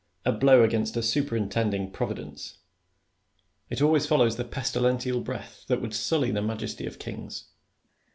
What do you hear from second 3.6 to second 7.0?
1 It always follows the pestilential breath that would sully the majesty of